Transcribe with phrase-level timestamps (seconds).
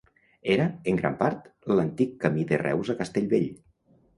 [0.53, 1.45] Era, en gran part,
[1.81, 3.49] l'antic camí de Reus a Castellvell.